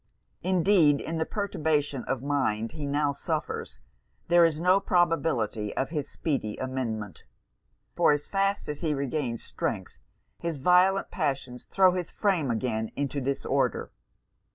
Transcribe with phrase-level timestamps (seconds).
[0.41, 3.77] Indeed, in the perturbation of mind he now suffers,
[4.29, 7.23] there is no probability of his speedy amendment;
[7.95, 9.97] for as fast as he regains strength,
[10.39, 13.91] his violent passions throw his frame again into disorder.